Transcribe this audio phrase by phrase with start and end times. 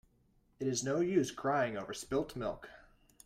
[0.59, 2.69] It is no use crying over spilt milk.